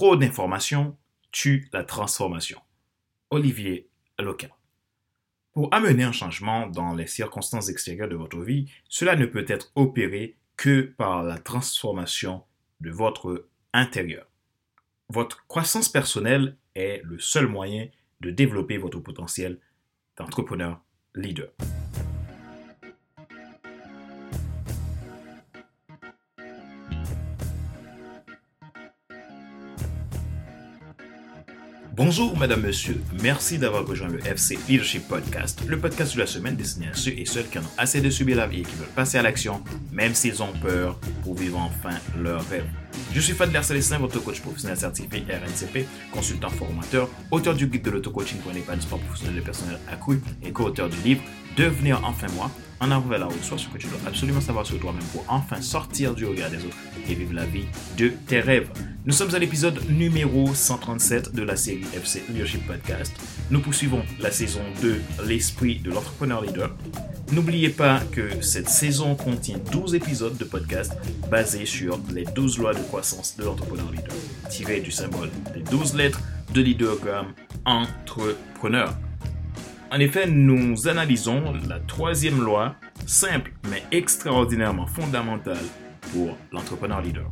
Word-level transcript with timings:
trop 0.00 0.16
d'informations 0.16 0.96
tue 1.30 1.68
la 1.74 1.84
transformation. 1.84 2.58
Olivier 3.28 3.90
Loca. 4.18 4.48
Pour 5.52 5.68
amener 5.74 6.04
un 6.04 6.10
changement 6.10 6.68
dans 6.68 6.94
les 6.94 7.06
circonstances 7.06 7.68
extérieures 7.68 8.08
de 8.08 8.16
votre 8.16 8.40
vie, 8.40 8.72
cela 8.88 9.14
ne 9.14 9.26
peut 9.26 9.44
être 9.46 9.70
opéré 9.74 10.38
que 10.56 10.80
par 10.80 11.22
la 11.22 11.36
transformation 11.36 12.44
de 12.80 12.90
votre 12.90 13.50
intérieur. 13.74 14.26
Votre 15.10 15.46
croissance 15.48 15.90
personnelle 15.90 16.56
est 16.74 17.02
le 17.04 17.18
seul 17.18 17.46
moyen 17.46 17.86
de 18.22 18.30
développer 18.30 18.78
votre 18.78 19.00
potentiel 19.00 19.58
d'entrepreneur 20.16 20.80
leader. 21.14 21.50
Bonjour, 32.02 32.34
madame, 32.34 32.62
monsieur. 32.62 32.98
Merci 33.22 33.58
d'avoir 33.58 33.86
rejoint 33.86 34.08
le 34.08 34.26
FC 34.26 34.58
Leadership 34.66 35.06
Podcast, 35.06 35.60
le 35.68 35.78
podcast 35.78 36.14
de 36.14 36.20
la 36.20 36.26
semaine 36.26 36.56
destiné 36.56 36.86
à 36.88 36.94
ceux 36.94 37.10
et 37.10 37.26
celles 37.26 37.46
qui 37.46 37.58
en 37.58 37.60
ont 37.60 37.76
assez 37.76 38.00
de 38.00 38.08
subir 38.08 38.38
la 38.38 38.46
vie 38.46 38.60
et 38.60 38.62
qui 38.62 38.74
veulent 38.76 38.88
passer 38.96 39.18
à 39.18 39.22
l'action, 39.22 39.62
même 39.92 40.14
s'ils 40.14 40.42
ont 40.42 40.54
peur, 40.62 40.98
pour 41.22 41.34
vivre 41.34 41.58
enfin 41.58 41.94
leur 42.18 42.42
rêve. 42.48 42.64
Je 43.12 43.20
suis 43.20 43.34
Fadler 43.34 43.62
Célestin, 43.62 43.98
votre 43.98 44.18
coach 44.24 44.40
professionnel 44.40 44.78
certifié 44.78 45.22
RNCP, 45.28 45.86
consultant 46.10 46.48
formateur, 46.48 47.06
auteur 47.30 47.54
du 47.54 47.66
guide 47.66 47.82
de 47.82 47.90
l'auto-coaching 47.90 48.38
pour 48.38 48.52
sport 48.80 48.98
professionnel 49.00 49.36
et 49.36 49.42
personnel 49.42 49.78
accru 49.86 50.22
et 50.42 50.52
co-auteur 50.52 50.88
du 50.88 50.96
livre 51.02 51.20
Devenir 51.58 52.00
enfin 52.02 52.28
moi, 52.34 52.50
en 52.80 52.90
avant 52.92 53.08
vers 53.08 53.18
la 53.18 53.28
haute, 53.28 53.44
soit 53.44 53.58
ce 53.58 53.68
que 53.68 53.76
tu 53.76 53.88
dois 53.88 53.98
absolument 54.06 54.40
savoir 54.40 54.64
sur 54.64 54.80
toi-même 54.80 55.04
pour 55.12 55.22
enfin 55.28 55.60
sortir 55.60 56.14
du 56.14 56.24
regard 56.24 56.48
des 56.48 56.64
autres 56.64 56.78
et 57.06 57.14
vivre 57.14 57.34
la 57.34 57.44
vie 57.44 57.66
de 57.98 58.08
tes 58.26 58.40
rêves. 58.40 58.70
Nous 59.06 59.14
sommes 59.14 59.34
à 59.34 59.38
l'épisode 59.38 59.80
numéro 59.88 60.54
137 60.54 61.34
de 61.34 61.42
la 61.42 61.56
série 61.56 61.86
FC 61.94 62.22
Leadership 62.28 62.66
Podcast. 62.66 63.14
Nous 63.50 63.60
poursuivons 63.60 64.02
la 64.18 64.30
saison 64.30 64.60
2, 64.82 65.00
l'esprit 65.26 65.76
de 65.76 65.90
l'entrepreneur 65.90 66.42
leader. 66.42 66.76
N'oubliez 67.32 67.70
pas 67.70 68.00
que 68.12 68.42
cette 68.42 68.68
saison 68.68 69.14
contient 69.14 69.56
12 69.72 69.94
épisodes 69.94 70.36
de 70.36 70.44
podcast 70.44 70.92
basés 71.30 71.64
sur 71.64 71.98
les 72.12 72.24
12 72.24 72.58
lois 72.58 72.74
de 72.74 72.80
croissance 72.80 73.38
de 73.38 73.44
l'entrepreneur 73.44 73.90
leader, 73.90 74.14
tirées 74.50 74.80
du 74.80 74.90
symbole 74.90 75.30
des 75.54 75.62
12 75.62 75.94
lettres 75.94 76.20
de 76.52 76.60
leadergram 76.60 77.28
entrepreneur. 77.64 78.94
En 79.90 79.98
effet, 79.98 80.26
nous 80.26 80.88
analysons 80.88 81.54
la 81.66 81.80
troisième 81.80 82.42
loi, 82.42 82.74
simple 83.06 83.52
mais 83.70 83.82
extraordinairement 83.92 84.86
fondamentale 84.86 85.64
pour 86.12 86.36
l'entrepreneur 86.52 87.00
leader. 87.00 87.30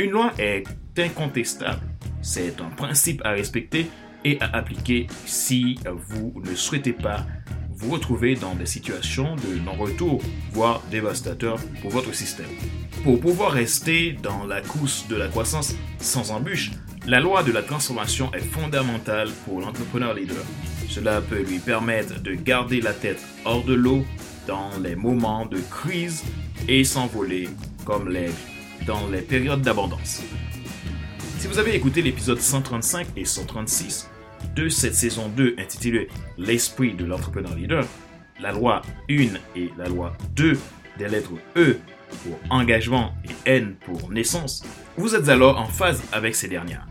Une 0.00 0.12
loi 0.12 0.32
est 0.38 0.64
incontestable. 0.96 1.82
C'est 2.22 2.62
un 2.62 2.70
principe 2.70 3.20
à 3.22 3.32
respecter 3.32 3.86
et 4.24 4.40
à 4.40 4.46
appliquer 4.56 5.08
si 5.26 5.78
vous 6.08 6.40
ne 6.42 6.54
souhaitez 6.54 6.94
pas 6.94 7.26
vous 7.68 7.90
retrouver 7.90 8.34
dans 8.34 8.54
des 8.54 8.64
situations 8.64 9.36
de 9.36 9.58
non-retour, 9.62 10.22
voire 10.52 10.82
dévastateurs 10.90 11.58
pour 11.82 11.90
votre 11.90 12.14
système. 12.14 12.48
Pour 13.04 13.20
pouvoir 13.20 13.52
rester 13.52 14.12
dans 14.22 14.46
la 14.46 14.62
course 14.62 15.06
de 15.06 15.16
la 15.16 15.28
croissance 15.28 15.76
sans 15.98 16.30
embûche, 16.30 16.70
la 17.06 17.20
loi 17.20 17.42
de 17.42 17.52
la 17.52 17.62
transformation 17.62 18.32
est 18.32 18.38
fondamentale 18.38 19.28
pour 19.44 19.60
l'entrepreneur 19.60 20.14
leader. 20.14 20.44
Cela 20.88 21.20
peut 21.20 21.42
lui 21.42 21.58
permettre 21.58 22.22
de 22.22 22.32
garder 22.32 22.80
la 22.80 22.94
tête 22.94 23.22
hors 23.44 23.64
de 23.64 23.74
l'eau 23.74 24.06
dans 24.46 24.70
les 24.82 24.96
moments 24.96 25.44
de 25.44 25.58
crise 25.58 26.24
et 26.68 26.84
s'envoler 26.84 27.50
comme 27.84 28.08
l'aigle 28.08 28.32
dans 28.86 29.08
les 29.08 29.22
périodes 29.22 29.62
d'abondance. 29.62 30.22
Si 31.38 31.46
vous 31.46 31.58
avez 31.58 31.74
écouté 31.74 32.02
l'épisode 32.02 32.40
135 32.40 33.08
et 33.16 33.24
136 33.24 34.10
de 34.54 34.68
cette 34.68 34.94
saison 34.94 35.28
2 35.28 35.56
intitulée 35.58 36.08
L'esprit 36.38 36.94
de 36.94 37.04
l'entrepreneur 37.04 37.54
leader, 37.54 37.86
la 38.40 38.52
loi 38.52 38.82
1 39.10 39.14
et 39.56 39.70
la 39.76 39.88
loi 39.88 40.16
2 40.36 40.58
des 40.98 41.08
lettres 41.08 41.32
E 41.56 41.78
pour 42.24 42.38
engagement 42.50 43.14
et 43.46 43.50
N 43.56 43.74
pour 43.84 44.10
naissance, 44.10 44.64
vous 44.96 45.14
êtes 45.14 45.28
alors 45.28 45.58
en 45.58 45.66
phase 45.66 46.02
avec 46.12 46.34
ces 46.34 46.48
dernières. 46.48 46.86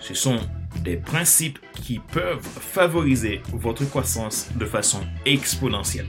Ce 0.00 0.14
sont 0.14 0.38
des 0.82 0.96
principes 0.96 1.58
qui 1.72 1.98
peuvent 1.98 2.46
favoriser 2.46 3.40
votre 3.52 3.84
croissance 3.88 4.48
de 4.54 4.66
façon 4.66 5.00
exponentielle. 5.24 6.08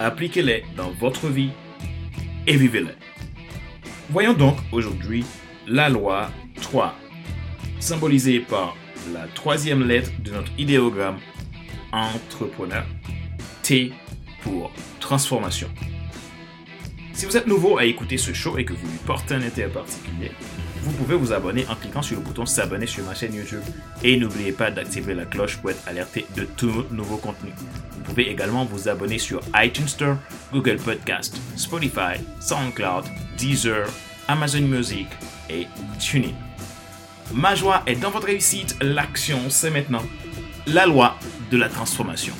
Appliquez-les 0.00 0.64
dans 0.76 0.90
votre 0.90 1.28
vie 1.28 1.50
et 2.46 2.56
vivez-les. 2.56 3.07
Voyons 4.10 4.32
donc 4.32 4.56
aujourd'hui 4.72 5.22
la 5.66 5.90
loi 5.90 6.30
3, 6.62 6.94
symbolisée 7.78 8.40
par 8.40 8.74
la 9.12 9.26
troisième 9.34 9.86
lettre 9.86 10.10
de 10.24 10.30
notre 10.30 10.50
idéogramme 10.56 11.18
entrepreneur, 11.92 12.86
T 13.62 13.92
pour 14.42 14.72
transformation. 14.98 15.68
Si 17.12 17.26
vous 17.26 17.36
êtes 17.36 17.46
nouveau 17.46 17.76
à 17.76 17.84
écouter 17.84 18.16
ce 18.16 18.32
show 18.32 18.56
et 18.56 18.64
que 18.64 18.72
vous 18.72 18.86
lui 18.86 18.98
portez 19.04 19.34
un 19.34 19.42
intérêt 19.42 19.70
particulier, 19.70 20.30
vous 20.82 20.92
pouvez 20.92 21.16
vous 21.16 21.32
abonner 21.32 21.66
en 21.68 21.74
cliquant 21.74 22.02
sur 22.02 22.16
le 22.16 22.22
bouton 22.22 22.46
s'abonner 22.46 22.86
sur 22.86 23.04
ma 23.04 23.14
chaîne 23.14 23.34
YouTube. 23.34 23.62
Et 24.02 24.16
n'oubliez 24.16 24.52
pas 24.52 24.70
d'activer 24.70 25.14
la 25.14 25.24
cloche 25.24 25.56
pour 25.58 25.70
être 25.70 25.86
alerté 25.86 26.26
de 26.36 26.44
tout 26.44 26.84
nouveau 26.90 27.16
contenu. 27.16 27.50
Vous 27.92 28.02
pouvez 28.02 28.30
également 28.30 28.64
vous 28.64 28.88
abonner 28.88 29.18
sur 29.18 29.40
iTunes 29.54 29.88
Store, 29.88 30.16
Google 30.52 30.76
Podcast, 30.76 31.36
Spotify, 31.56 32.20
SoundCloud, 32.40 33.04
Deezer, 33.36 33.86
Amazon 34.28 34.62
Music 34.62 35.08
et 35.50 35.66
TuneIn. 35.98 36.34
Ma 37.34 37.54
joie 37.54 37.82
est 37.86 37.96
dans 37.96 38.10
votre 38.10 38.26
réussite, 38.26 38.76
l'action 38.80 39.50
c'est 39.50 39.70
maintenant. 39.70 40.02
La 40.66 40.86
loi 40.86 41.16
de 41.50 41.56
la 41.56 41.68
transformation. 41.68 42.34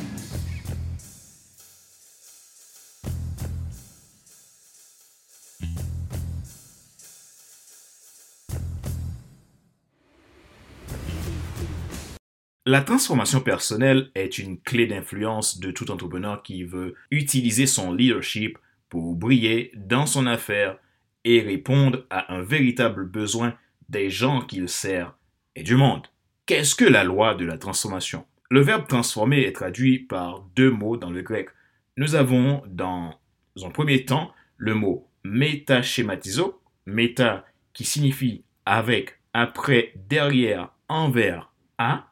La 12.70 12.82
transformation 12.82 13.40
personnelle 13.40 14.10
est 14.14 14.36
une 14.36 14.60
clé 14.60 14.86
d'influence 14.86 15.58
de 15.58 15.70
tout 15.70 15.90
entrepreneur 15.90 16.42
qui 16.42 16.64
veut 16.64 16.96
utiliser 17.10 17.64
son 17.64 17.94
leadership 17.94 18.58
pour 18.90 19.14
briller 19.14 19.72
dans 19.74 20.04
son 20.04 20.26
affaire 20.26 20.76
et 21.24 21.40
répondre 21.40 22.04
à 22.10 22.30
un 22.34 22.42
véritable 22.42 23.06
besoin 23.06 23.54
des 23.88 24.10
gens 24.10 24.42
qu'il 24.42 24.68
sert 24.68 25.16
et 25.56 25.62
du 25.62 25.76
monde. 25.76 26.08
Qu'est-ce 26.44 26.74
que 26.74 26.84
la 26.84 27.04
loi 27.04 27.34
de 27.34 27.46
la 27.46 27.56
transformation? 27.56 28.26
Le 28.50 28.60
verbe 28.60 28.86
transformer 28.86 29.44
est 29.44 29.56
traduit 29.56 30.00
par 30.00 30.44
deux 30.54 30.70
mots 30.70 30.98
dans 30.98 31.10
le 31.10 31.22
grec. 31.22 31.48
Nous 31.96 32.16
avons 32.16 32.62
dans 32.66 33.18
un 33.64 33.70
premier 33.70 34.04
temps 34.04 34.30
le 34.58 34.74
mot 34.74 35.08
métaschématizo, 35.24 36.60
méta 36.84 37.46
qui 37.72 37.84
signifie 37.84 38.44
avec, 38.66 39.20
après, 39.32 39.94
derrière, 40.10 40.74
envers, 40.90 41.50
à, 41.78 42.08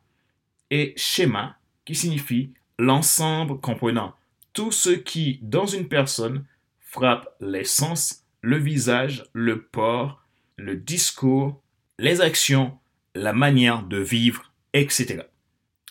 et 0.71 0.95
schéma 0.97 1.57
qui 1.85 1.95
signifie 1.95 2.53
l'ensemble 2.79 3.61
comprenant 3.61 4.15
tout 4.53 4.73
ce 4.73 4.91
qui, 4.91 5.39
dans 5.43 5.67
une 5.67 5.89
personne, 5.89 6.47
frappe 6.81 7.29
les 7.41 7.65
sens, 7.65 8.25
le 8.41 8.57
visage, 8.57 9.25
le 9.35 9.63
port, 9.63 10.25
le 10.57 10.77
discours, 10.77 11.63
les 11.99 12.23
actions, 12.23 12.79
la 13.15 13.33
manière 13.33 13.83
de 13.83 13.99
vivre, 13.99 14.53
etc. 14.73 15.25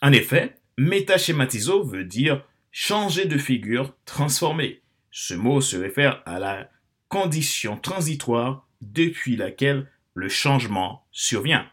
En 0.01 0.11
effet, 0.11 0.55
métaschématiso 0.77 1.83
veut 1.83 2.05
dire 2.05 2.43
changer 2.71 3.25
de 3.25 3.37
figure, 3.37 3.95
transformer. 4.05 4.81
Ce 5.11 5.33
mot 5.33 5.61
se 5.61 5.77
réfère 5.77 6.21
à 6.25 6.39
la 6.39 6.69
condition 7.07 7.77
transitoire 7.77 8.67
depuis 8.81 9.35
laquelle 9.35 9.89
le 10.15 10.27
changement 10.27 11.05
survient. 11.11 11.67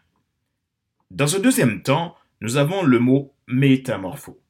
Dans 1.11 1.37
un 1.37 1.41
deuxième 1.41 1.83
temps, 1.83 2.17
nous 2.43 2.57
avons 2.57 2.83
le 2.83 2.99
mot 2.99 3.37
métamorpho. 3.47 4.43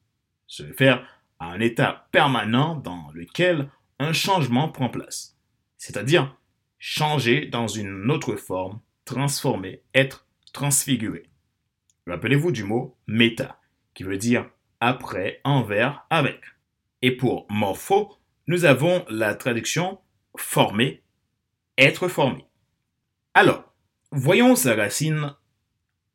Se 0.46 0.62
réfère 0.62 1.06
à 1.38 1.52
un 1.52 1.60
état 1.60 2.08
permanent 2.10 2.74
dans 2.74 3.10
lequel 3.12 3.70
un 3.98 4.14
changement 4.14 4.70
prend 4.70 4.88
place, 4.88 5.36
c'est-à-dire 5.76 6.34
changer 6.78 7.44
dans 7.44 7.68
une 7.68 8.10
autre 8.10 8.36
forme, 8.36 8.80
transformer, 9.04 9.82
être 9.94 10.26
transfiguré. 10.54 11.24
Rappelez-vous 12.06 12.50
du 12.50 12.64
mot 12.64 12.96
méta, 13.06 13.60
qui 13.92 14.04
veut 14.04 14.16
dire 14.16 14.48
après, 14.80 15.42
envers, 15.44 16.06
avec. 16.08 16.40
Et 17.02 17.14
pour 17.14 17.46
morpho, 17.50 18.16
nous 18.46 18.64
avons 18.64 19.04
la 19.10 19.34
traduction 19.34 20.00
former, 20.34 21.02
être 21.76 22.08
formé. 22.08 22.46
Alors, 23.34 23.70
voyons 24.12 24.56
sa 24.56 24.74
racine 24.74 25.34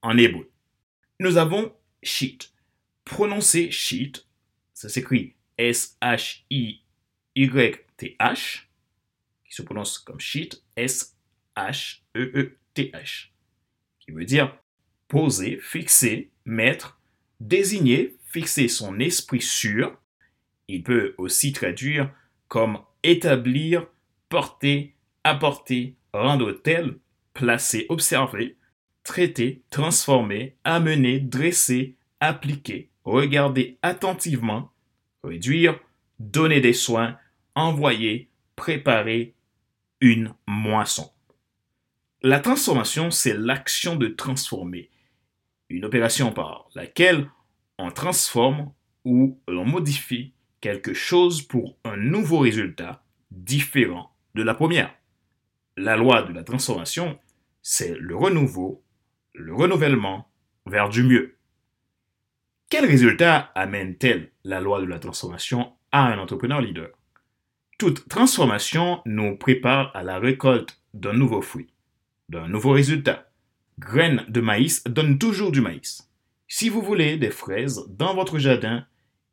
en 0.02 0.18
hébreu 0.18 0.52
nous 1.20 1.38
avons 1.38 1.74
sheet. 2.04 2.52
Prononcer 3.06 3.72
sheet, 3.72 4.26
ça 4.74 4.90
s'écrit 4.90 5.36
S-H-I-Y-T-H, 5.58 6.84
qui 9.46 9.54
se 9.54 9.62
prononce 9.62 9.98
comme 10.00 10.20
sheet, 10.20 10.50
S-H-E-E-T-H, 10.76 11.34
qui 14.00 14.12
veut 14.12 14.26
dire 14.26 14.58
poser, 15.08 15.58
fixer, 15.62 16.32
mettre, 16.46 17.00
désigner, 17.40 18.18
fixer 18.26 18.68
son 18.68 19.00
esprit 19.00 19.42
sur. 19.42 19.98
Il 20.68 20.84
peut 20.84 21.16
aussi 21.18 21.54
traduire 21.54 22.14
comme 22.50 22.80
établir, 23.04 23.88
porter, 24.30 24.96
apporter, 25.24 25.96
rendre 26.14 26.52
tel, 26.52 27.00
placer, 27.34 27.86
observer, 27.90 28.58
traiter, 29.08 29.64
transformer, 29.70 30.58
amener, 30.66 31.22
dresser, 31.22 31.96
appliquer, 32.20 32.92
regarder 33.06 33.80
attentivement, 33.82 34.74
réduire, 35.24 35.80
donner 36.20 36.60
des 36.60 36.74
soins, 36.74 37.18
envoyer, 37.56 38.30
préparer 38.58 39.34
une 40.02 40.34
moisson. 40.46 41.10
La 42.22 42.42
transformation, 42.42 43.10
c'est 43.10 43.34
l'action 43.34 43.96
de 43.96 44.10
transformer, 44.10 44.90
une 45.70 45.86
opération 45.86 46.34
par 46.34 46.68
laquelle 46.76 47.32
on 47.78 47.92
transforme 47.92 48.74
ou 49.06 49.40
l'on 49.48 49.66
modifie 49.66 50.34
quelque 50.60 50.94
chose 50.94 51.42
pour 51.42 51.78
un 51.86 51.96
nouveau 51.96 52.40
résultat 52.40 53.06
différent 53.32 54.12
de 54.36 54.44
la 54.44 54.54
première. 54.54 54.94
La 55.78 55.96
loi 55.96 56.24
de 56.24 56.34
la 56.34 56.44
transformation, 56.44 57.18
c'est 57.62 57.96
le 57.98 58.18
renouveau, 58.18 58.84
le 59.38 59.54
renouvellement 59.54 60.30
vers 60.66 60.90
du 60.90 61.04
mieux. 61.04 61.38
Quel 62.70 62.86
résultat 62.86 63.52
amène-t-elle 63.56 64.32
la 64.44 64.60
loi 64.60 64.82
de 64.82 64.86
la 64.86 65.00
transformation 65.00 65.74
à 65.92 66.08
un 66.12 66.18
entrepreneur 66.18 66.60
leader? 66.60 66.90
Toute 67.78 68.10
transformation 68.10 69.02
nous 69.06 69.38
prépare 69.38 69.96
à 69.96 70.04
la 70.04 70.20
récolte 70.20 70.82
d'un 70.94 71.14
nouveau 71.14 71.42
fruit, 71.42 71.72
d'un 72.30 72.48
nouveau 72.48 72.72
résultat. 72.72 73.32
Graines 73.80 74.26
de 74.28 74.42
maïs 74.42 74.84
donnent 74.86 75.20
toujours 75.20 75.52
du 75.52 75.62
maïs. 75.62 76.10
Si 76.48 76.70
vous 76.70 76.82
voulez 76.82 77.18
des 77.18 77.30
fraises 77.30 77.86
dans 77.90 78.16
votre 78.16 78.40
jardin, 78.40 78.86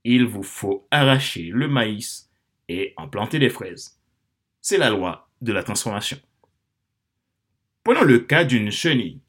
il 0.04 0.26
vous 0.26 0.42
faut 0.42 0.86
arracher 0.90 1.50
le 1.52 1.66
maïs 1.66 2.30
et 2.68 2.92
en 2.98 3.08
planter 3.08 3.38
des 3.38 3.48
fraises. 3.48 3.98
C'est 4.60 4.78
la 4.78 4.90
loi 4.90 5.30
de 5.40 5.52
la 5.52 5.62
transformation. 5.62 6.18
Prenons 7.82 8.02
le 8.02 8.18
cas 8.18 8.44
d'une 8.44 8.70
chenille. 8.70 9.23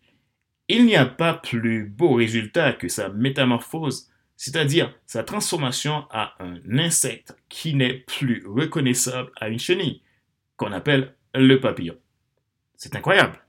Il 0.68 0.86
n'y 0.86 0.96
a 0.96 1.06
pas 1.06 1.34
plus 1.34 1.86
beau 1.86 2.14
résultat 2.14 2.74
que 2.74 2.88
sa 2.88 3.10
métamorphose, 3.10 4.10
c'est-à-dire 4.36 4.94
sa 5.06 5.24
transformation 5.24 6.06
à 6.10 6.34
un 6.44 6.60
insecte 6.80 7.36
qui 7.50 7.76
n'est 7.76 7.94
plus 7.94 8.44
reconnaissable 8.48 9.32
à 9.40 9.50
une 9.50 9.60
chenille, 9.60 10.02
qu'on 10.58 10.72
appelle 10.72 11.16
le 11.36 11.60
papillon. 11.60 11.98
C'est 12.76 12.96
incroyable. 12.96 13.40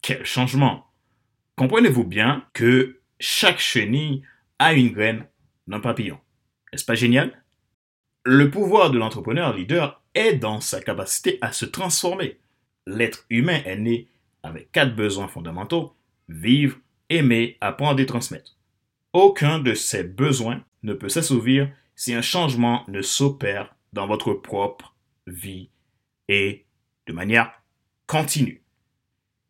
Quel 0.00 0.24
changement. 0.24 0.86
Comprenez-vous 1.56 2.04
bien 2.04 2.46
que 2.52 3.00
chaque 3.18 3.58
chenille 3.58 4.22
a 4.60 4.74
une 4.74 4.92
graine 4.92 5.26
d'un 5.66 5.80
papillon. 5.80 6.20
N'est-ce 6.72 6.84
pas 6.84 6.94
génial? 6.94 7.42
Le 8.24 8.50
pouvoir 8.50 8.90
de 8.90 8.98
l'entrepreneur 8.98 9.54
leader 9.56 10.02
est 10.14 10.34
dans 10.34 10.60
sa 10.60 10.80
capacité 10.80 11.38
à 11.40 11.52
se 11.52 11.64
transformer. 11.64 12.38
L'être 12.86 13.24
humain 13.28 13.60
est 13.64 13.76
né 13.76 14.08
avec 14.42 14.70
quatre 14.70 14.94
besoins 14.94 15.28
fondamentaux 15.28 15.94
vivre, 16.28 16.78
aimer, 17.10 17.56
apprendre 17.60 18.00
et 18.00 18.06
transmettre. 18.06 18.56
Aucun 19.12 19.58
de 19.58 19.74
ces 19.74 20.04
besoins 20.04 20.64
ne 20.82 20.94
peut 20.94 21.08
s'assouvir 21.08 21.70
si 21.96 22.14
un 22.14 22.22
changement 22.22 22.84
ne 22.88 23.02
s'opère 23.02 23.74
dans 23.92 24.06
votre 24.06 24.32
propre 24.32 24.94
vie 25.26 25.70
et 26.28 26.66
de 27.06 27.12
manière 27.12 27.52
continue. 28.06 28.62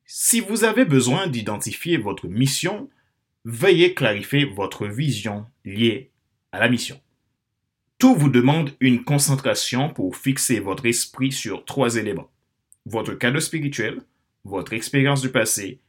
Si 0.07 0.41
vous 0.41 0.65
avez 0.65 0.85
besoin 0.85 1.27
d'identifier 1.27 1.99
votre 1.99 2.29
mission, 2.29 2.89
veuillez 3.45 3.95
clarifier 3.95 4.45
votre 4.45 4.87
vision 4.87 5.47
liée 5.65 6.13
à 6.53 6.61
la 6.61 6.69
mission. 6.69 7.01
Tout 7.99 8.15
vous 8.15 8.31
demande 8.31 8.71
une 8.81 9.05
concentration 9.05 9.91
pour 9.91 10.17
fixer 10.17 10.61
votre 10.61 10.87
esprit 10.87 11.33
sur 11.33 11.65
trois 11.65 11.97
éléments. 11.97 12.31
Votre 12.87 13.15
cadre 13.15 13.41
spirituel, 13.41 14.01
votre 14.45 14.73
expérience 14.73 15.21
du 15.21 15.31
passé 15.31 15.81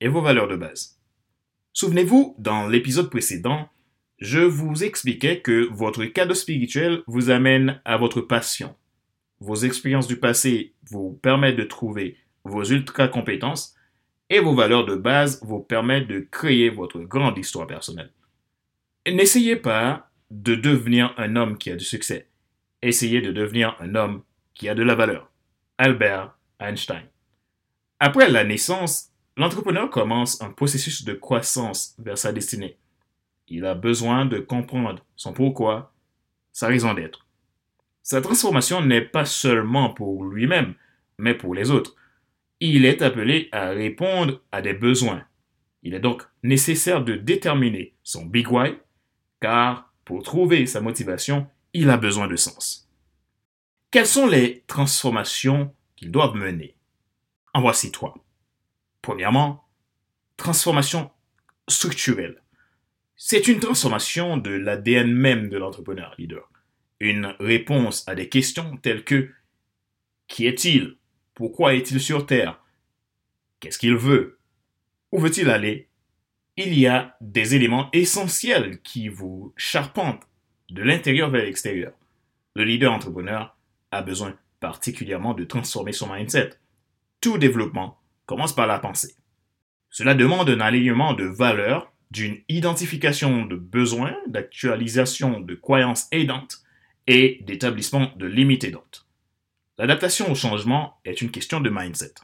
et 0.00 0.08
vos 0.08 0.20
valeurs 0.20 0.48
de 0.48 0.56
base. 0.56 1.00
Souvenez-vous, 1.72 2.34
dans 2.38 2.68
l'épisode 2.68 3.10
précédent, 3.10 3.68
je 4.18 4.40
vous 4.40 4.82
expliquais 4.82 5.40
que 5.40 5.68
votre 5.72 6.04
cadeau 6.06 6.34
spirituel 6.34 7.02
vous 7.06 7.30
amène 7.30 7.80
à 7.84 7.96
votre 7.96 8.22
passion. 8.22 8.74
Vos 9.40 9.56
expériences 9.56 10.06
du 10.06 10.18
passé 10.18 10.74
vous 10.90 11.18
permettent 11.22 11.56
de 11.56 11.64
trouver 11.64 12.16
vos 12.44 12.64
ultra 12.64 13.08
compétences 13.08 13.74
et 14.30 14.40
vos 14.40 14.54
valeurs 14.54 14.86
de 14.86 14.96
base 14.96 15.40
vous 15.44 15.60
permettent 15.60 16.08
de 16.08 16.20
créer 16.20 16.70
votre 16.70 17.00
grande 17.00 17.38
histoire 17.38 17.66
personnelle. 17.66 18.12
N'essayez 19.06 19.56
pas 19.56 20.10
de 20.30 20.54
devenir 20.54 21.14
un 21.18 21.36
homme 21.36 21.58
qui 21.58 21.70
a 21.70 21.76
du 21.76 21.84
succès. 21.84 22.28
Essayez 22.82 23.20
de 23.20 23.32
devenir 23.32 23.76
un 23.80 23.94
homme 23.94 24.22
qui 24.54 24.68
a 24.68 24.74
de 24.74 24.82
la 24.82 24.94
valeur. 24.94 25.30
Albert 25.78 26.36
Einstein. 26.58 27.04
Après 28.00 28.30
la 28.30 28.44
naissance, 28.44 29.12
L'entrepreneur 29.36 29.90
commence 29.90 30.40
un 30.40 30.50
processus 30.50 31.04
de 31.04 31.12
croissance 31.12 31.94
vers 31.98 32.16
sa 32.16 32.32
destinée. 32.32 32.78
Il 33.48 33.66
a 33.66 33.74
besoin 33.74 34.24
de 34.24 34.38
comprendre 34.38 35.04
son 35.14 35.32
pourquoi, 35.34 35.92
sa 36.52 36.68
raison 36.68 36.94
d'être. 36.94 37.26
Sa 38.02 38.22
transformation 38.22 38.80
n'est 38.80 39.02
pas 39.02 39.26
seulement 39.26 39.90
pour 39.90 40.24
lui-même, 40.24 40.74
mais 41.18 41.34
pour 41.34 41.54
les 41.54 41.70
autres. 41.70 41.96
Il 42.60 42.86
est 42.86 43.02
appelé 43.02 43.48
à 43.52 43.68
répondre 43.68 44.40
à 44.52 44.62
des 44.62 44.72
besoins. 44.72 45.24
Il 45.82 45.92
est 45.92 46.00
donc 46.00 46.22
nécessaire 46.42 47.04
de 47.04 47.14
déterminer 47.14 47.94
son 48.02 48.24
big 48.24 48.50
why, 48.50 48.78
car 49.40 49.92
pour 50.04 50.22
trouver 50.22 50.66
sa 50.66 50.80
motivation, 50.80 51.46
il 51.74 51.90
a 51.90 51.98
besoin 51.98 52.26
de 52.26 52.36
sens. 52.36 52.88
Quelles 53.90 54.06
sont 54.06 54.26
les 54.26 54.64
transformations 54.66 55.74
qu'il 55.94 56.10
doit 56.10 56.32
mener? 56.34 56.74
En 57.52 57.60
voici 57.60 57.92
trois. 57.92 58.14
Premièrement, 59.06 59.62
transformation 60.36 61.12
structurelle. 61.68 62.42
C'est 63.14 63.46
une 63.46 63.60
transformation 63.60 64.36
de 64.36 64.50
l'ADN 64.50 65.12
même 65.12 65.48
de 65.48 65.56
l'entrepreneur 65.56 66.12
leader. 66.18 66.50
Une 66.98 67.36
réponse 67.38 68.02
à 68.08 68.16
des 68.16 68.28
questions 68.28 68.76
telles 68.78 69.04
que 69.04 69.30
qui 70.26 70.48
est-il? 70.48 70.96
Pourquoi 71.34 71.74
est-il 71.74 72.00
sur 72.00 72.26
Terre? 72.26 72.60
Qu'est-ce 73.60 73.78
qu'il 73.78 73.94
veut? 73.94 74.40
Où 75.12 75.20
veut-il 75.20 75.50
aller? 75.50 75.88
Il 76.56 76.76
y 76.76 76.88
a 76.88 77.16
des 77.20 77.54
éléments 77.54 77.88
essentiels 77.92 78.82
qui 78.82 79.08
vous 79.08 79.54
charpentent 79.56 80.26
de 80.70 80.82
l'intérieur 80.82 81.30
vers 81.30 81.44
l'extérieur. 81.44 81.92
Le 82.56 82.64
leader 82.64 82.92
entrepreneur 82.92 83.56
a 83.92 84.02
besoin 84.02 84.36
particulièrement 84.58 85.34
de 85.34 85.44
transformer 85.44 85.92
son 85.92 86.12
mindset. 86.12 86.54
Tout 87.20 87.38
développement 87.38 88.00
commence 88.26 88.54
par 88.54 88.66
la 88.66 88.78
pensée. 88.78 89.14
Cela 89.90 90.14
demande 90.14 90.50
un 90.50 90.60
alignement 90.60 91.14
de 91.14 91.24
valeurs, 91.24 91.92
d'une 92.10 92.38
identification 92.48 93.46
de 93.46 93.56
besoins, 93.56 94.16
d'actualisation 94.26 95.40
de 95.40 95.54
croyances 95.54 96.06
aidantes 96.12 96.58
et 97.06 97.42
d'établissement 97.46 98.12
de 98.16 98.26
limites 98.26 98.64
aidantes. 98.64 99.06
L'adaptation 99.78 100.30
au 100.30 100.34
changement 100.34 100.98
est 101.04 101.20
une 101.20 101.30
question 101.30 101.60
de 101.60 101.70
mindset. 101.70 102.14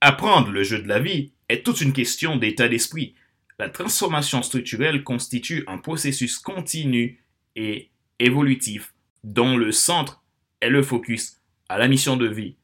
Apprendre 0.00 0.50
le 0.50 0.62
jeu 0.62 0.80
de 0.80 0.88
la 0.88 0.98
vie 0.98 1.32
est 1.48 1.64
toute 1.64 1.80
une 1.80 1.92
question 1.92 2.36
d'état 2.36 2.68
d'esprit. 2.68 3.14
La 3.58 3.68
transformation 3.68 4.42
structurelle 4.42 5.02
constitue 5.02 5.64
un 5.66 5.78
processus 5.78 6.38
continu 6.38 7.22
et 7.54 7.90
évolutif 8.18 8.94
dont 9.24 9.56
le 9.56 9.72
centre 9.72 10.22
est 10.60 10.70
le 10.70 10.82
focus 10.82 11.40
à 11.68 11.78
la 11.78 11.88
mission 11.88 12.16
de 12.16 12.28
vie, 12.28 12.56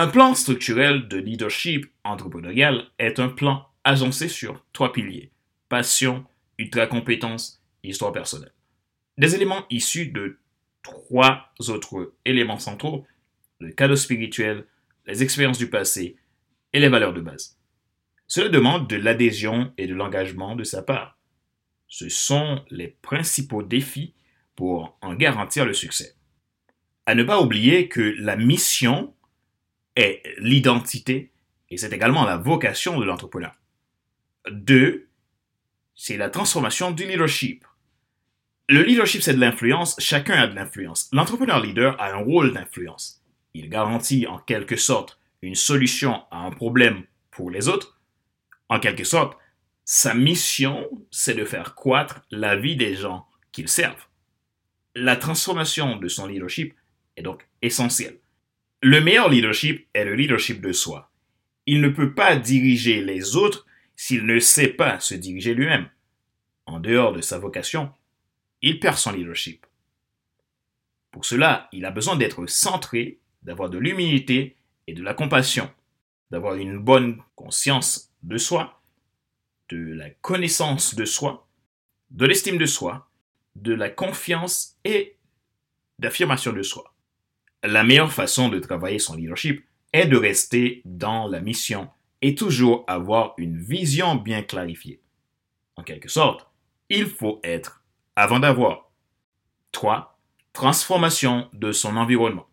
un 0.00 0.08
plan 0.08 0.34
structurel 0.34 1.08
de 1.08 1.18
leadership 1.18 1.92
entrepreneurial 2.04 2.86
est 2.98 3.18
un 3.18 3.28
plan 3.28 3.68
agencé 3.84 4.28
sur 4.28 4.64
trois 4.72 4.94
piliers 4.94 5.30
passion, 5.68 6.24
ultra-compétence, 6.56 7.62
histoire 7.84 8.10
personnelle. 8.10 8.54
Des 9.18 9.34
éléments 9.34 9.66
issus 9.68 10.06
de 10.06 10.38
trois 10.82 11.52
autres 11.68 12.14
éléments 12.24 12.58
centraux 12.58 13.06
le 13.58 13.72
cadeau 13.72 13.94
spirituel, 13.94 14.64
les 15.06 15.22
expériences 15.22 15.58
du 15.58 15.68
passé 15.68 16.16
et 16.72 16.80
les 16.80 16.88
valeurs 16.88 17.12
de 17.12 17.20
base. 17.20 17.58
Cela 18.26 18.48
demande 18.48 18.88
de 18.88 18.96
l'adhésion 18.96 19.70
et 19.76 19.86
de 19.86 19.94
l'engagement 19.94 20.56
de 20.56 20.64
sa 20.64 20.82
part. 20.82 21.18
Ce 21.88 22.08
sont 22.08 22.64
les 22.70 22.88
principaux 22.88 23.62
défis 23.62 24.14
pour 24.56 24.96
en 25.02 25.14
garantir 25.14 25.66
le 25.66 25.74
succès. 25.74 26.14
À 27.04 27.14
ne 27.14 27.22
pas 27.22 27.42
oublier 27.42 27.88
que 27.88 28.14
la 28.18 28.36
mission 28.36 29.14
est 29.96 30.22
l'identité 30.38 31.30
et 31.70 31.76
c'est 31.76 31.92
également 31.92 32.24
la 32.24 32.36
vocation 32.36 32.98
de 32.98 33.04
l'entrepreneur. 33.04 33.54
Deux, 34.50 35.08
c'est 35.94 36.16
la 36.16 36.30
transformation 36.30 36.90
du 36.90 37.06
leadership. 37.06 37.64
Le 38.68 38.82
leadership, 38.82 39.22
c'est 39.22 39.34
de 39.34 39.40
l'influence, 39.40 39.96
chacun 39.98 40.34
a 40.34 40.46
de 40.46 40.54
l'influence. 40.54 41.08
L'entrepreneur 41.12 41.60
leader 41.60 42.00
a 42.00 42.12
un 42.12 42.18
rôle 42.18 42.52
d'influence. 42.52 43.22
Il 43.54 43.68
garantit 43.68 44.26
en 44.26 44.38
quelque 44.38 44.76
sorte 44.76 45.18
une 45.42 45.54
solution 45.54 46.22
à 46.30 46.38
un 46.38 46.50
problème 46.50 47.04
pour 47.30 47.50
les 47.50 47.68
autres, 47.68 47.98
En 48.68 48.78
quelque 48.78 49.02
sorte, 49.02 49.36
sa 49.84 50.14
mission, 50.14 50.88
c'est 51.10 51.34
de 51.34 51.44
faire 51.44 51.74
croître 51.74 52.20
la 52.30 52.54
vie 52.54 52.76
des 52.76 52.94
gens 52.94 53.26
qu'il 53.50 53.68
servent. 53.68 54.06
La 54.94 55.16
transformation 55.16 55.96
de 55.96 56.06
son 56.06 56.28
leadership 56.28 56.74
est 57.16 57.22
donc 57.22 57.48
essentielle. 57.62 58.20
Le 58.82 59.00
meilleur 59.00 59.28
leadership 59.28 59.86
est 59.94 60.04
le 60.04 60.14
leadership 60.14 60.60
de 60.60 60.72
soi. 60.72 61.10
Il 61.66 61.80
ne 61.80 61.88
peut 61.88 62.14
pas 62.14 62.36
diriger 62.36 63.02
les 63.02 63.36
autres 63.36 63.66
s'il 63.94 64.24
ne 64.24 64.38
sait 64.38 64.68
pas 64.68 65.00
se 65.00 65.14
diriger 65.14 65.54
lui-même. 65.54 65.88
En 66.66 66.80
dehors 66.80 67.12
de 67.12 67.20
sa 67.20 67.38
vocation, 67.38 67.92
il 68.62 68.80
perd 68.80 68.96
son 68.96 69.12
leadership. 69.12 69.66
Pour 71.10 71.24
cela, 71.24 71.68
il 71.72 71.84
a 71.84 71.90
besoin 71.90 72.16
d'être 72.16 72.46
centré, 72.46 73.18
d'avoir 73.42 73.68
de 73.68 73.78
l'humilité 73.78 74.56
et 74.86 74.94
de 74.94 75.02
la 75.02 75.14
compassion, 75.14 75.70
d'avoir 76.30 76.54
une 76.54 76.78
bonne 76.78 77.22
conscience 77.34 78.10
de 78.22 78.38
soi 78.38 78.80
de 79.70 79.92
la 79.92 80.10
connaissance 80.10 80.94
de 80.94 81.04
soi, 81.04 81.46
de 82.10 82.26
l'estime 82.26 82.58
de 82.58 82.66
soi, 82.66 83.08
de 83.56 83.72
la 83.72 83.88
confiance 83.88 84.76
et 84.84 85.16
d'affirmation 85.98 86.52
de 86.52 86.62
soi. 86.62 86.92
La 87.62 87.84
meilleure 87.84 88.12
façon 88.12 88.48
de 88.48 88.58
travailler 88.58 88.98
son 88.98 89.16
leadership 89.16 89.64
est 89.92 90.06
de 90.06 90.16
rester 90.16 90.80
dans 90.86 91.28
la 91.28 91.40
mission 91.40 91.90
et 92.22 92.34
toujours 92.34 92.84
avoir 92.86 93.34
une 93.36 93.58
vision 93.58 94.14
bien 94.14 94.42
clarifiée. 94.42 95.00
En 95.76 95.82
quelque 95.82 96.08
sorte, 96.08 96.46
il 96.88 97.06
faut 97.06 97.38
être 97.44 97.82
avant 98.16 98.40
d'avoir. 98.40 98.90
3. 99.72 100.18
Transformation 100.54 101.48
de 101.52 101.70
son 101.72 101.96
environnement. 101.96 102.48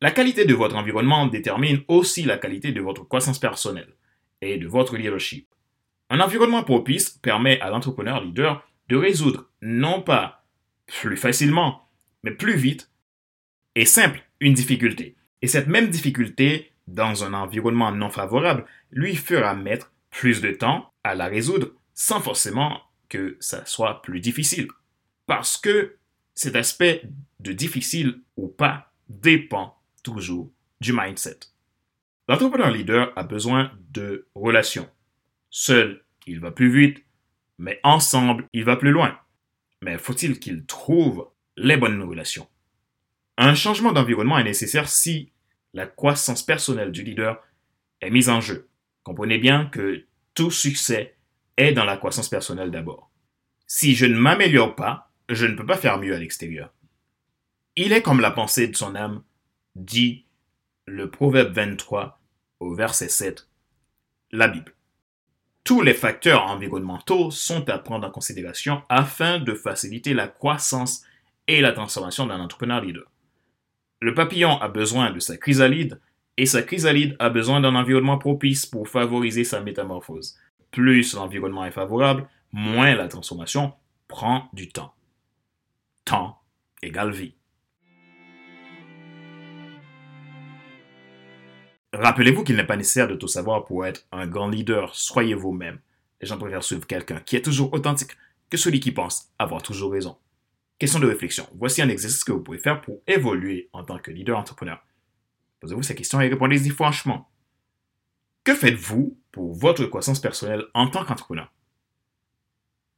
La 0.00 0.10
qualité 0.10 0.44
de 0.44 0.54
votre 0.54 0.76
environnement 0.76 1.26
détermine 1.26 1.82
aussi 1.86 2.22
la 2.22 2.38
qualité 2.38 2.72
de 2.72 2.80
votre 2.80 3.04
croissance 3.04 3.38
personnelle 3.38 3.94
et 4.40 4.56
de 4.56 4.66
votre 4.66 4.96
leadership. 4.96 5.46
Un 6.08 6.20
environnement 6.20 6.62
propice 6.64 7.10
permet 7.10 7.60
à 7.60 7.68
l'entrepreneur 7.68 8.24
leader 8.24 8.66
de 8.88 8.96
résoudre 8.96 9.50
non 9.60 10.00
pas 10.00 10.44
plus 10.86 11.18
facilement, 11.18 11.88
mais 12.22 12.30
plus 12.30 12.56
vite 12.56 12.90
et 13.74 13.84
simple 13.84 14.27
une 14.40 14.54
difficulté. 14.54 15.16
Et 15.42 15.46
cette 15.46 15.68
même 15.68 15.88
difficulté, 15.88 16.72
dans 16.86 17.24
un 17.24 17.34
environnement 17.34 17.92
non 17.92 18.10
favorable, 18.10 18.64
lui 18.90 19.14
fera 19.14 19.54
mettre 19.54 19.92
plus 20.10 20.40
de 20.40 20.50
temps 20.50 20.92
à 21.04 21.14
la 21.14 21.26
résoudre 21.26 21.72
sans 21.94 22.20
forcément 22.20 22.80
que 23.08 23.36
ça 23.40 23.64
soit 23.66 24.02
plus 24.02 24.20
difficile. 24.20 24.68
Parce 25.26 25.56
que 25.58 25.96
cet 26.34 26.56
aspect 26.56 27.02
de 27.40 27.52
difficile 27.52 28.20
ou 28.36 28.48
pas 28.48 28.92
dépend 29.08 29.76
toujours 30.02 30.50
du 30.80 30.92
mindset. 30.92 31.40
L'entrepreneur 32.28 32.70
leader 32.70 33.12
a 33.16 33.22
besoin 33.22 33.72
de 33.90 34.28
relations. 34.34 34.88
Seul, 35.50 36.04
il 36.26 36.40
va 36.40 36.50
plus 36.50 36.70
vite, 36.70 37.04
mais 37.58 37.80
ensemble, 37.82 38.46
il 38.52 38.64
va 38.64 38.76
plus 38.76 38.90
loin. 38.90 39.18
Mais 39.82 39.98
faut-il 39.98 40.38
qu'il 40.38 40.66
trouve 40.66 41.28
les 41.56 41.76
bonnes 41.76 42.02
relations? 42.02 42.46
Un 43.48 43.54
changement 43.54 43.92
d'environnement 43.92 44.36
est 44.36 44.44
nécessaire 44.44 44.90
si 44.90 45.32
la 45.72 45.86
croissance 45.86 46.42
personnelle 46.42 46.92
du 46.92 47.02
leader 47.02 47.42
est 48.02 48.10
mise 48.10 48.28
en 48.28 48.42
jeu. 48.42 48.68
Comprenez 49.04 49.38
bien 49.38 49.64
que 49.64 50.04
tout 50.34 50.50
succès 50.50 51.16
est 51.56 51.72
dans 51.72 51.86
la 51.86 51.96
croissance 51.96 52.28
personnelle 52.28 52.70
d'abord. 52.70 53.10
Si 53.66 53.94
je 53.94 54.04
ne 54.04 54.18
m'améliore 54.18 54.76
pas, 54.76 55.10
je 55.30 55.46
ne 55.46 55.54
peux 55.54 55.64
pas 55.64 55.78
faire 55.78 55.96
mieux 55.96 56.14
à 56.14 56.18
l'extérieur. 56.18 56.74
Il 57.74 57.94
est 57.94 58.02
comme 58.02 58.20
la 58.20 58.32
pensée 58.32 58.68
de 58.68 58.76
son 58.76 58.94
âme, 58.94 59.22
dit 59.76 60.26
le 60.84 61.10
Proverbe 61.10 61.54
23 61.54 62.20
au 62.60 62.74
verset 62.74 63.08
7, 63.08 63.48
la 64.30 64.48
Bible. 64.48 64.74
Tous 65.64 65.80
les 65.80 65.94
facteurs 65.94 66.44
environnementaux 66.44 67.30
sont 67.30 67.66
à 67.70 67.78
prendre 67.78 68.06
en 68.06 68.10
considération 68.10 68.82
afin 68.90 69.38
de 69.38 69.54
faciliter 69.54 70.12
la 70.12 70.28
croissance 70.28 71.02
et 71.46 71.62
la 71.62 71.72
transformation 71.72 72.26
d'un 72.26 72.40
entrepreneur 72.40 72.82
leader. 72.82 73.10
Le 74.00 74.14
papillon 74.14 74.56
a 74.60 74.68
besoin 74.68 75.10
de 75.10 75.18
sa 75.18 75.36
chrysalide 75.36 76.00
et 76.36 76.46
sa 76.46 76.62
chrysalide 76.62 77.16
a 77.18 77.30
besoin 77.30 77.60
d'un 77.60 77.74
environnement 77.74 78.16
propice 78.16 78.64
pour 78.64 78.88
favoriser 78.88 79.42
sa 79.42 79.60
métamorphose. 79.60 80.38
Plus 80.70 81.14
l'environnement 81.14 81.64
est 81.64 81.72
favorable, 81.72 82.28
moins 82.52 82.94
la 82.94 83.08
transformation 83.08 83.72
prend 84.06 84.48
du 84.52 84.68
temps. 84.68 84.94
Temps 86.04 86.38
égale 86.80 87.10
vie. 87.10 87.34
Rappelez-vous 91.92 92.44
qu'il 92.44 92.54
n'est 92.54 92.64
pas 92.64 92.76
nécessaire 92.76 93.08
de 93.08 93.16
tout 93.16 93.26
savoir 93.26 93.64
pour 93.64 93.84
être 93.84 94.06
un 94.12 94.28
grand 94.28 94.48
leader. 94.48 94.94
Soyez 94.94 95.34
vous-même. 95.34 95.80
Les 96.20 96.28
gens 96.28 96.38
préfèrent 96.38 96.62
suivre 96.62 96.86
quelqu'un 96.86 97.18
qui 97.18 97.34
est 97.34 97.42
toujours 97.42 97.72
authentique 97.72 98.12
que 98.48 98.56
celui 98.56 98.78
qui 98.78 98.92
pense 98.92 99.32
avoir 99.40 99.60
toujours 99.60 99.90
raison. 99.90 100.16
Question 100.78 101.00
de 101.00 101.08
réflexion. 101.08 101.48
Voici 101.54 101.82
un 101.82 101.88
exercice 101.88 102.22
que 102.22 102.30
vous 102.30 102.42
pouvez 102.42 102.58
faire 102.58 102.80
pour 102.80 103.02
évoluer 103.08 103.68
en 103.72 103.82
tant 103.82 103.98
que 103.98 104.12
leader 104.12 104.38
entrepreneur. 104.38 104.80
Posez-vous 105.60 105.82
ces 105.82 105.96
questions 105.96 106.20
et 106.20 106.28
répondez-y 106.28 106.70
franchement. 106.70 107.28
Que 108.44 108.54
faites-vous 108.54 109.18
pour 109.32 109.54
votre 109.54 109.86
croissance 109.86 110.20
personnelle 110.20 110.64
en 110.74 110.88
tant 110.88 111.04
qu'entrepreneur? 111.04 111.52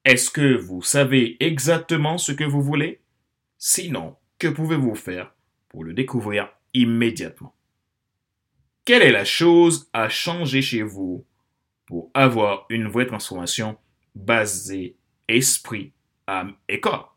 Est-ce 0.04 0.30
que 0.30 0.56
vous 0.56 0.82
savez 0.82 1.36
exactement 1.40 2.18
ce 2.18 2.32
que 2.32 2.44
vous 2.44 2.62
voulez? 2.62 3.02
Sinon, 3.56 4.16
que 4.38 4.48
pouvez-vous 4.48 4.94
faire 4.94 5.34
pour 5.68 5.82
le 5.82 5.94
découvrir 5.94 6.50
immédiatement? 6.74 7.54
Quelle 8.84 9.02
est 9.02 9.12
la 9.12 9.24
chose 9.24 9.88
à 9.92 10.08
changer 10.08 10.60
chez 10.60 10.82
vous 10.82 11.26
pour 11.86 12.10
avoir 12.12 12.66
une 12.68 12.88
vraie 12.88 13.06
transformation 13.06 13.78
basée 14.14 14.96
esprit, 15.28 15.92
âme 16.26 16.54
et 16.68 16.80
corps? 16.80 17.16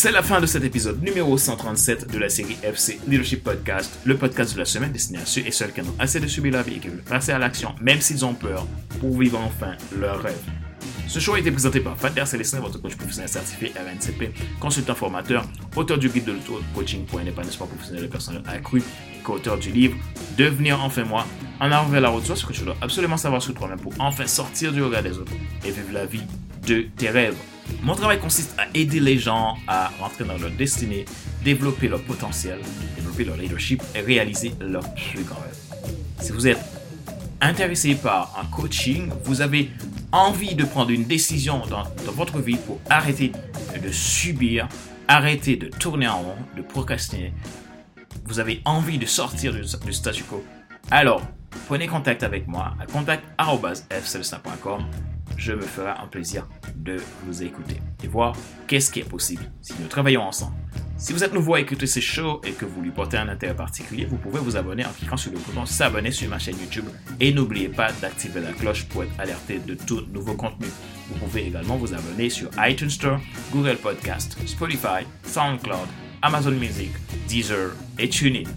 C'est 0.00 0.12
la 0.12 0.22
fin 0.22 0.40
de 0.40 0.46
cet 0.46 0.62
épisode 0.62 1.02
numéro 1.02 1.36
137 1.36 2.12
de 2.12 2.18
la 2.20 2.28
série 2.28 2.56
FC 2.62 3.00
Leadership 3.08 3.42
Podcast, 3.42 3.98
le 4.04 4.16
podcast 4.16 4.54
de 4.54 4.60
la 4.60 4.64
semaine 4.64 4.92
destiné 4.92 5.18
à 5.18 5.26
ceux 5.26 5.44
et 5.44 5.50
celles 5.50 5.72
qui 5.72 5.80
ont 5.80 5.94
assez 5.98 6.20
de 6.20 6.28
subir 6.28 6.52
la 6.52 6.62
vie 6.62 6.76
et 6.76 6.78
qui 6.78 6.86
veulent 6.86 7.02
passer 7.02 7.32
à 7.32 7.38
l'action, 7.40 7.74
même 7.80 8.00
s'ils 8.00 8.24
ont 8.24 8.32
peur, 8.32 8.64
pour 9.00 9.18
vivre 9.18 9.40
enfin 9.40 9.72
leur 9.98 10.22
rêve. 10.22 10.38
Ce 11.08 11.18
show 11.18 11.34
a 11.34 11.40
été 11.40 11.50
présenté 11.50 11.80
par 11.80 11.98
Fader 11.98 12.24
Célestin, 12.26 12.60
votre 12.60 12.80
coach 12.80 12.94
professionnel 12.94 13.28
certifié 13.28 13.72
RNCP, 13.74 14.32
consultant 14.60 14.94
formateur, 14.94 15.44
auteur 15.74 15.98
du 15.98 16.08
guide 16.08 16.26
de 16.26 16.32
l'auto-coaching 16.34 17.04
pour 17.04 17.18
un 17.18 17.26
épanouissement 17.26 17.66
professionnel 17.66 18.04
et 18.04 18.08
personnel 18.08 18.42
accru, 18.46 18.84
co-auteur 19.24 19.58
du 19.58 19.72
livre 19.72 19.96
Devenir 20.36 20.80
enfin 20.80 21.02
moi, 21.02 21.26
en 21.58 21.72
avant 21.72 21.88
vers 21.88 22.02
la 22.02 22.10
route, 22.10 22.24
ce 22.24 22.46
que 22.46 22.52
tu 22.52 22.62
dois 22.62 22.76
absolument 22.80 23.16
savoir 23.16 23.42
sur 23.42 23.52
toi-même 23.52 23.80
pour 23.80 23.94
enfin 23.98 24.28
sortir 24.28 24.72
du 24.72 24.80
regard 24.80 25.02
des 25.02 25.18
autres 25.18 25.32
et 25.64 25.72
vivre 25.72 25.92
la 25.92 26.06
vie 26.06 26.22
de 26.68 26.82
tes 26.96 27.10
rêves. 27.10 27.36
Mon 27.82 27.94
travail 27.94 28.18
consiste 28.18 28.54
à 28.58 28.66
aider 28.74 29.00
les 29.00 29.18
gens 29.18 29.56
à 29.66 29.90
rentrer 29.98 30.24
dans 30.24 30.36
leur 30.38 30.50
destinée, 30.50 31.04
développer 31.42 31.88
leur 31.88 32.02
potentiel, 32.02 32.58
développer 32.96 33.24
leur 33.24 33.36
leadership 33.36 33.82
et 33.94 34.00
réaliser 34.00 34.52
leur 34.60 34.82
plus 34.94 35.22
grand 35.24 35.40
rêve. 35.40 35.56
Si 36.20 36.32
vous 36.32 36.46
êtes 36.46 36.60
intéressé 37.40 37.94
par 37.94 38.38
un 38.38 38.44
coaching, 38.46 39.10
vous 39.24 39.40
avez 39.40 39.70
envie 40.12 40.54
de 40.54 40.64
prendre 40.64 40.90
une 40.90 41.04
décision 41.04 41.62
dans, 41.66 41.84
votre 42.12 42.38
vie 42.40 42.56
pour 42.56 42.80
arrêter 42.90 43.32
de 43.82 43.90
subir, 43.92 44.68
arrêter 45.06 45.56
de 45.56 45.68
tourner 45.68 46.08
en 46.08 46.20
rond, 46.20 46.36
de 46.56 46.62
procrastiner, 46.62 47.32
vous 48.24 48.40
avez 48.40 48.60
envie 48.64 48.98
de 48.98 49.06
sortir 49.06 49.52
du, 49.54 49.92
statu 49.92 50.24
quo, 50.24 50.44
alors 50.90 51.22
prenez 51.66 51.86
contact 51.86 52.22
avec 52.22 52.48
moi 52.48 52.74
à 52.80 52.86
contact.fcelestin.com. 52.86 54.84
Je 55.38 55.52
me 55.52 55.62
ferai 55.62 55.90
un 55.90 56.08
plaisir 56.08 56.48
de 56.74 56.96
vous 57.24 57.42
écouter 57.44 57.76
et 58.02 58.08
voir 58.08 58.34
qu'est-ce 58.66 58.90
qui 58.90 58.98
est 59.00 59.08
possible 59.08 59.50
si 59.62 59.72
nous 59.80 59.86
travaillons 59.86 60.22
ensemble. 60.22 60.56
Si 60.98 61.12
vous 61.12 61.22
êtes 61.22 61.32
nouveau 61.32 61.54
à 61.54 61.60
écouter 61.60 61.86
ces 61.86 62.00
shows 62.00 62.40
et 62.44 62.50
que 62.50 62.64
vous 62.64 62.82
lui 62.82 62.90
portez 62.90 63.18
un 63.18 63.28
intérêt 63.28 63.54
particulier, 63.54 64.04
vous 64.04 64.16
pouvez 64.16 64.40
vous 64.40 64.56
abonner 64.56 64.84
en 64.84 64.90
cliquant 64.90 65.16
sur 65.16 65.30
le 65.30 65.38
bouton 65.38 65.64
s'abonner 65.64 66.10
sur 66.10 66.28
ma 66.28 66.40
chaîne 66.40 66.56
YouTube 66.60 66.86
et 67.20 67.32
n'oubliez 67.32 67.68
pas 67.68 67.92
d'activer 67.92 68.40
la 68.40 68.52
cloche 68.52 68.86
pour 68.86 69.04
être 69.04 69.20
alerté 69.20 69.60
de 69.60 69.76
tout 69.76 70.02
nouveau 70.12 70.34
contenu. 70.34 70.66
Vous 71.08 71.18
pouvez 71.20 71.46
également 71.46 71.76
vous 71.76 71.94
abonner 71.94 72.30
sur 72.30 72.50
iTunes 72.58 72.90
Store, 72.90 73.20
Google 73.52 73.76
Podcast, 73.76 74.36
Spotify, 74.44 75.06
SoundCloud, 75.22 75.86
Amazon 76.20 76.50
Music, 76.50 76.90
Deezer 77.28 77.70
et 77.96 78.08
TuneIn. 78.08 78.50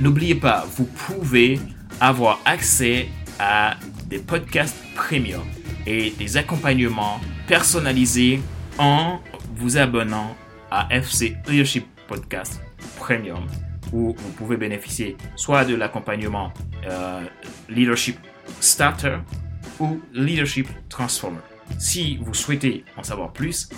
N'oubliez 0.00 0.36
pas, 0.36 0.66
vous 0.74 0.86
pouvez 0.86 1.60
avoir 2.00 2.40
accès 2.46 3.08
à 3.38 3.76
des 4.08 4.20
podcasts 4.20 4.76
premium 4.94 5.44
et 5.86 6.10
des 6.10 6.36
accompagnements 6.36 7.20
personnalisés 7.46 8.40
en 8.78 9.20
vous 9.54 9.76
abonnant 9.76 10.36
à 10.70 10.88
FC 10.90 11.36
Leadership 11.48 11.86
Podcast 12.06 12.60
Premium 12.96 13.46
où 13.92 14.14
vous 14.16 14.32
pouvez 14.32 14.56
bénéficier 14.56 15.16
soit 15.36 15.64
de 15.64 15.74
l'accompagnement 15.74 16.52
euh, 16.86 17.22
Leadership 17.68 18.18
Starter 18.60 19.18
ou 19.78 20.00
Leadership 20.12 20.68
Transformer. 20.88 21.38
Si 21.78 22.16
vous 22.18 22.34
souhaitez 22.34 22.84
en 22.96 23.02
savoir 23.02 23.32
plus, 23.32 23.68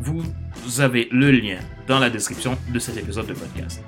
vous 0.00 0.22
avez 0.80 1.08
le 1.10 1.30
lien 1.30 1.58
dans 1.86 1.98
la 1.98 2.10
description 2.10 2.56
de 2.68 2.78
cet 2.78 2.96
épisode 2.96 3.26
de 3.26 3.34
podcast. 3.34 3.82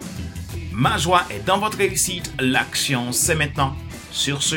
Ma 0.72 0.96
joie 0.98 1.22
est 1.30 1.44
dans 1.46 1.58
votre 1.58 1.78
réussite. 1.78 2.32
L'action, 2.40 3.12
c'est 3.12 3.36
maintenant. 3.36 3.76
Sur 4.10 4.42
ce, 4.42 4.56